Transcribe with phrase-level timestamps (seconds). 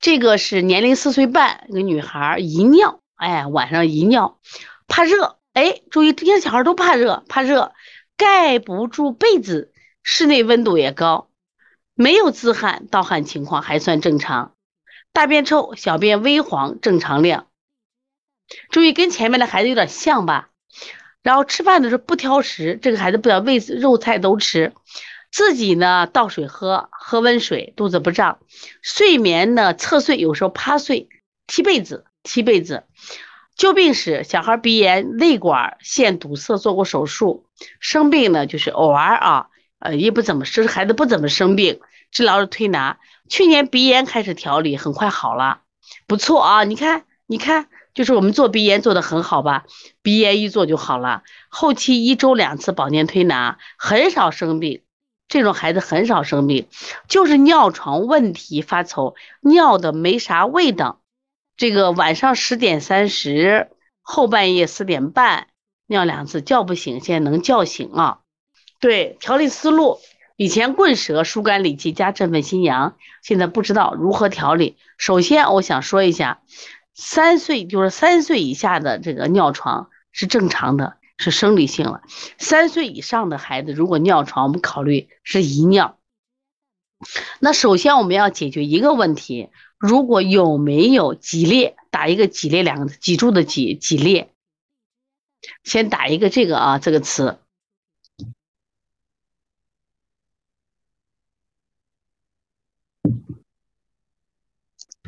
[0.00, 4.38] 这个是年龄四岁半，一个女孩遗尿，哎，晚上遗尿，
[4.86, 7.72] 怕热，哎，注意这些小孩都怕热，怕热，
[8.16, 9.72] 盖不住被子，
[10.02, 11.30] 室内温度也高，
[11.94, 14.54] 没有自汗、盗汗情况还算正常，
[15.12, 17.46] 大便臭，小便微黄，正常量。
[18.70, 20.50] 注意跟前面的孩子有点像吧？
[21.22, 24.72] 然后吃饭的时候不挑食，这个孩子不要喂肉菜都吃。
[25.30, 28.38] 自己呢倒水喝，喝温水，肚子不胀。
[28.82, 31.08] 睡眠呢侧睡，有时候趴睡，
[31.46, 32.84] 踢被子，踢被子。
[33.56, 37.46] 旧病史：小孩鼻炎，泪管腺堵塞，做过手术。
[37.80, 39.46] 生病呢就是偶尔啊，
[39.80, 42.98] 呃也不怎么，这是孩子不怎么生病，治疗是推拿。
[43.28, 45.60] 去年鼻炎开始调理，很快好了，
[46.06, 46.64] 不错啊。
[46.64, 49.64] 你看，你看，就是我们做鼻炎做的很好吧？
[50.02, 51.22] 鼻炎一做就好了。
[51.48, 54.82] 后期一周两次保健推拿，很少生病。
[55.28, 56.66] 这种孩子很少生病，
[57.06, 61.00] 就是尿床问题发愁，尿的没啥味道。
[61.56, 63.68] 这个晚上十点三十，
[64.00, 65.48] 后半夜四点半
[65.86, 68.20] 尿两次叫不醒，现在能叫醒啊。
[68.80, 69.98] 对，调理思路，
[70.36, 74.76] 以前棍舌疏肝理气加振奋心阳，现在不知道如何调理。
[74.98, 76.40] 首先我想说一下，
[76.94, 80.97] 三岁就是三岁以下的这个尿床是正常的。
[81.18, 82.02] 是生理性了，
[82.38, 85.98] 三岁以上的孩子如果尿床，我们考虑是遗尿。
[87.40, 94.32] 那首先我们要解决一个问题，如果有没有脊裂，打一个脊裂两个字，脊柱的脊脊裂，
[95.64, 97.38] 先打一个这个啊这个词。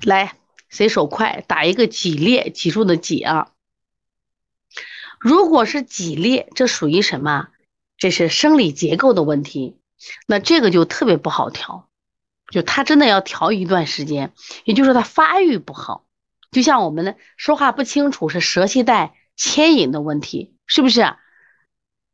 [0.02, 0.36] 来，
[0.68, 3.52] 谁手快，打一个脊裂，脊柱的脊啊。
[5.20, 7.48] 如果是脊裂，这属于什么？
[7.98, 9.76] 这是生理结构的问题，
[10.26, 11.90] 那这个就特别不好调，
[12.50, 14.32] 就他真的要调一段时间，
[14.64, 16.06] 也就是说他发育不好，
[16.50, 21.14] 就像我们的说话不清楚，是舌系带牵引的问题，是不是？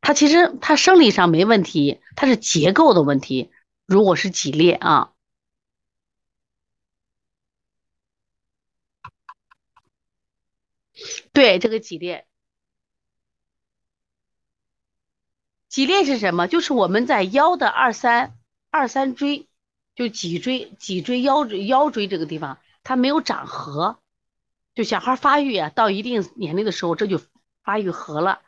[0.01, 3.49] 他其实他生理上没问题，他是结构的问题。
[3.85, 5.13] 如果是脊裂啊，
[11.31, 12.27] 对这个脊裂。
[15.77, 16.47] 脊裂是什么？
[16.47, 18.33] 就是我们在腰的二三
[18.71, 19.47] 二三椎，
[19.93, 23.99] 就脊椎、脊椎、腰椎、腰椎这个地方，它没有长合。
[24.73, 27.21] 就小孩发育啊，到一定年龄的时候，这就
[27.63, 28.41] 发育合了。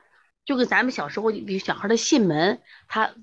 [0.43, 3.13] 就跟咱们小时候，比如小孩的囟门，他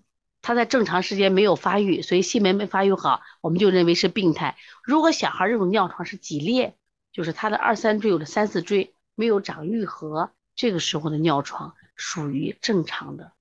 [0.40, 4.56] 他在正常时间没有发育，所以囟门没发育好，我们就认为是病态。
[4.84, 6.76] 如果小孩这种尿床是脊裂，
[7.10, 13.32] 就是他的二三椎有的三四椎没有长愈合，这个时候的尿床属于正常的。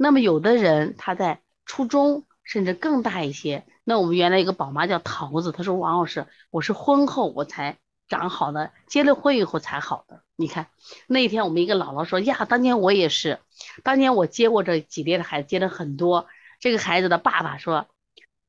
[0.00, 7.78] 那么有的人他在初中甚至更大一些，那我们原来一个宝妈叫桃子，她说王老师，我是婚后我才
[8.08, 10.22] 长好的，结了婚以后才好的。
[10.36, 10.68] 你看
[11.08, 13.40] 那天我们一个姥姥说呀，当年我也是，
[13.82, 16.28] 当年我接过这几列的孩子，接了很多。
[16.60, 17.88] 这个孩子的爸爸说，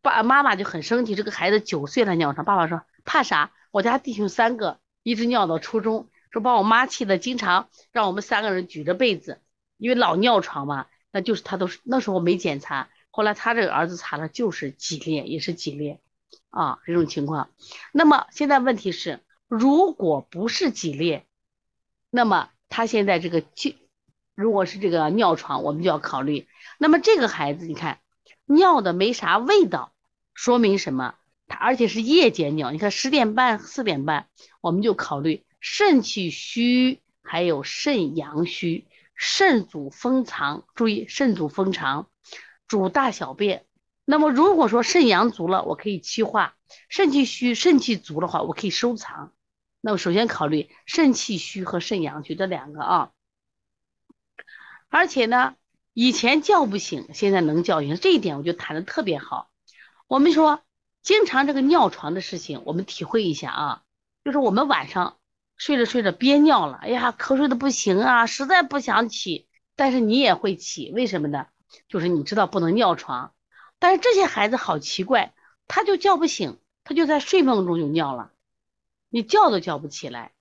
[0.04, 3.52] 爸妈妈就很生气，这个孩子九岁了尿床，爸爸说怕啥？
[3.72, 9.42] 我家弟兄三个一直尿到初中，说把我妈气的，经常让我们三个人举着被子，
[9.78, 10.86] 因为老尿床嘛。
[11.12, 16.00] 那就是他都是那时候没检查，后来他这个儿子查了就是脊裂，也是脊裂
[16.50, 17.50] 啊这种情况。
[17.92, 21.26] 那么现在问题是，如果不是脊裂，
[22.10, 23.72] 那么他现在这个就
[24.36, 26.48] 如果是这个尿床，我们就要考虑。
[26.78, 28.00] 那么这个孩子你看
[28.46, 29.94] 尿的没啥味道，
[30.34, 31.16] 说明什么？
[31.48, 34.28] 他而且是夜间尿，你看十点半四点半，
[34.62, 38.86] 我们就考虑肾气虚，还有肾阳虚。
[39.22, 42.10] 肾主封藏，注意肾主封藏，
[42.70, 43.66] 主大小便。
[44.06, 46.54] 那么如果说肾阳足了，我可以气化；
[46.88, 49.34] 肾气虚、肾气足的话，我可以收藏。
[49.82, 53.12] 那么首先考虑肾气虚和肾阳虚这两个啊。
[54.88, 55.56] 而且呢，
[55.94, 59.52] 以前叫不醒，现在能叫醒，这一点我就谈的特别好。
[60.08, 60.62] 我们说，
[61.04, 63.84] 经常这个尿床的事情，我们体会一下啊，
[64.24, 65.19] 就是我们晚上。
[65.60, 71.48] 睡着睡着憋尿了，哎呀，瞌睡的不行啊，实在不想起，但是你也会起，为什么呢？
[71.90, 73.34] 就是你知道不能尿床，
[73.78, 75.34] 但是这些孩子好奇怪，
[75.68, 78.32] 他就叫不醒，他就在睡梦中就尿了，
[79.10, 80.32] 你叫都叫不起来。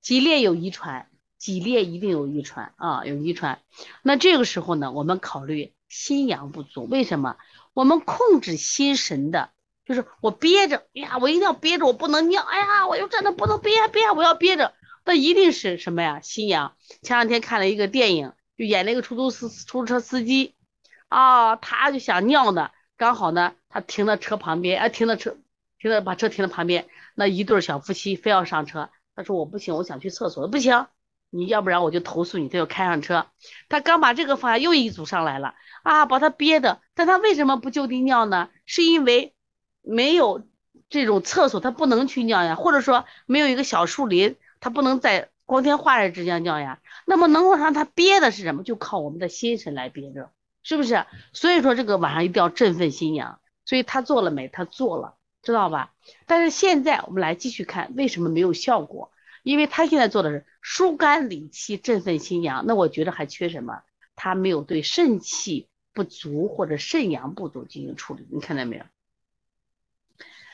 [0.00, 3.60] 脊裂有遗传，脊裂一定有遗传啊，有遗传。
[4.02, 7.36] 那这个时候呢，我们考虑心阳不足，为什么？
[7.74, 9.50] 我们控制心神的。
[9.88, 14.74] 就是我憋着，哎呀，我一定要憋着，我不能尿，哎呀，我又真的不能憋憋，我要憋着，
[15.06, 16.20] 那一定是什么呀？
[16.20, 16.74] 心阳。
[17.00, 20.54] 前两天看了一个电影，就演那个出租司出租车司机，
[21.08, 25.38] 啊，他就想尿呢，刚好呢，他停在车旁边，哎，停在车
[25.78, 30.86] 停在把车停在旁边，那一对小夫妻非要上车，他说我不行，我想去厕所，不行，
[31.30, 33.26] 你要不然我就投诉你，他就开上车。
[33.70, 38.50] 他刚把这个放下，又一组上来了啊，把他憋的，但他为什么不就地尿呢？
[38.66, 39.34] 是因为
[39.88, 40.46] 没有
[40.90, 46.80] 这种厕所，他不能去尿呀，或者说没有一个小树林，他不能在光天化日之下尿呀。
[47.06, 48.62] 那么能够让他憋的是什么？
[48.62, 50.30] 就靠我们的心神来憋着，
[50.62, 51.06] 是不是？
[51.32, 53.40] 所以说这个晚上一定要振奋心阳。
[53.64, 54.48] 所以他做了没？
[54.48, 55.92] 他做了，知道吧？
[56.26, 59.10] 但是现在我们来继续看，为什么没有效果？
[59.42, 62.64] 因为他现在做的是疏肝理气、振奋心阳。
[62.66, 63.82] 那我觉得还缺什么？
[64.16, 68.26] 他没有对肾气不足或者肾阳不足进行处理。
[68.30, 68.84] 你看到没有？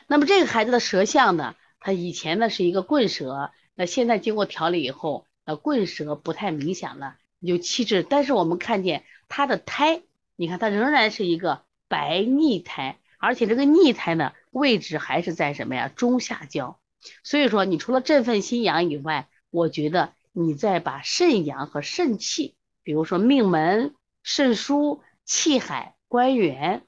[0.07, 1.55] 那么这个孩子的舌象呢？
[1.81, 5.27] 他以前呢是一个棍舌，那现在经过调理以后。
[5.47, 10.01] 呃，棍舌不太明显了，有气质，但是我们看见他的胎，
[10.37, 15.89] 你看他仍然是一个白腻胎，而且这个腻胎呢位置还是在什么呀？
[15.95, 16.79] 中下焦。
[17.23, 26.87] 所以说，你除了振奋心阳以外，我觉得你再把肾阳和肾气，比如说命门、肾腧、气海、关元，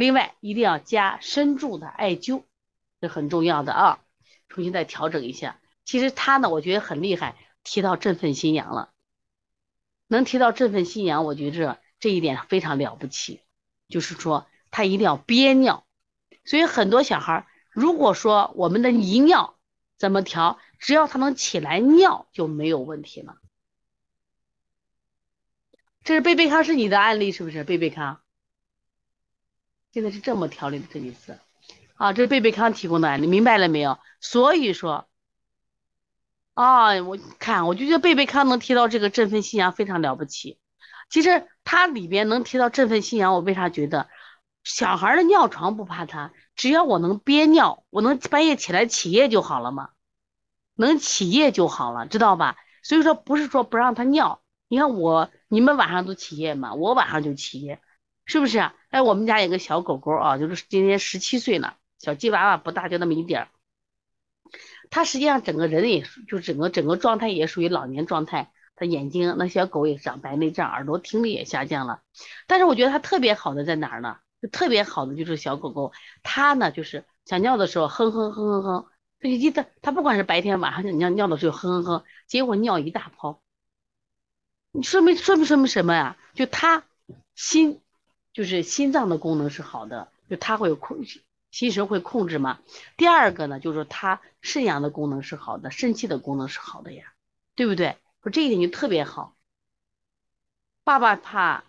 [0.00, 2.44] 另外一定要加深柱的艾灸，
[3.02, 4.00] 这很重要的啊。
[4.48, 5.60] 重新再调整一下。
[5.84, 7.36] 其实他呢，我觉得很厉害。
[7.64, 8.94] 提到振奋心阳了，
[10.06, 13.42] 能提到振奋心阳，我觉着这一点非常了不起。
[13.90, 15.86] 就是说，他一定要憋尿。
[16.46, 19.58] 所以很多小孩，如果说我们的遗尿
[19.98, 23.36] 怎么调，只要他能起来尿就没有问题了。
[26.02, 27.64] 这是贝贝康是你的案例是不是？
[27.64, 28.22] 贝贝康
[29.92, 31.38] 现在是这么调理的这一次，
[31.94, 33.98] 啊，这是贝贝康提供的你，明白了没有？
[34.20, 35.06] 所以说。
[36.52, 40.58] 啊，我看我就觉得贝贝康能提到这个振奋信仰非常了不起。
[41.08, 44.10] 其实它里边能提到振奋信仰，我为啥觉得
[44.62, 49.90] 小孩的尿床不怕他，只要我能憋尿，我能半夜起来起夜就好了嘛，
[50.74, 52.56] 能起夜就好了，知道吧？
[52.82, 57.80] 所以说不是说不让他尿，你看我你们晚上都起夜嘛，我晚上就起夜，
[58.30, 58.70] 是不是？
[58.90, 63.48] 哎，我们家有个小狗狗啊，就是今年十七岁了，小鸡娃娃不大，就那么一点儿。
[64.88, 72.02] 它实际上整个人也就整个整个状态也属于老年状态，它眼睛那小狗也长白内障，耳朵听力也下降了。
[72.46, 74.18] 但是我觉得它特别好的在哪儿呢？
[74.40, 75.92] 就特别好的就是小狗狗，
[76.22, 78.86] 它呢就是想尿的时候哼哼哼哼哼，
[79.18, 83.42] 它就记得它不管是白天晚上尿尿的时候哼哼哼，结果尿一大泡。
[84.70, 86.16] 你说明说明说明什么呀？
[86.34, 86.84] 就它
[87.34, 87.80] 心
[88.32, 91.22] 就是心脏的功能是好的，就它会控制。
[91.50, 92.60] 心神会控制嘛？
[92.96, 97.12] 第二个呢，就是说他肾阳的功能是好的，肾气的功能是好的呀，
[97.56, 97.96] 对不对？
[98.22, 99.34] 说这一点就特别好。
[100.84, 101.64] 爸爸怕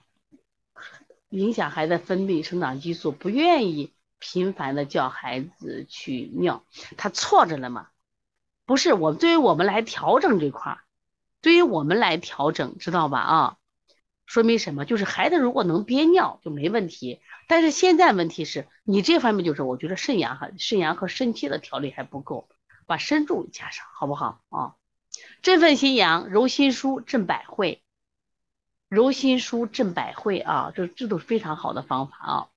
[1.29, 6.63] 影响孩子分泌生长激素，不愿意频繁的叫孩子去尿，
[6.95, 7.87] 他错着了嘛？
[8.67, 10.81] 不是我，对于我们来调整这块儿，
[11.41, 13.19] 对于我们来调整，知道吧？
[13.19, 13.57] 啊。
[14.25, 14.85] 说明什么？
[14.85, 22.47] 就是孩子如果能憋尿就没问题，但是现在问题是你这方面就是我觉得肾阳和肾阳和肾气的调理还不够，
[22.85, 24.75] 把肾柱加上好不好啊？
[25.41, 27.83] 振奋心阳，揉心舒，镇百会，
[28.87, 32.47] 揉心舒镇百会啊，这这都是非常好的方法啊。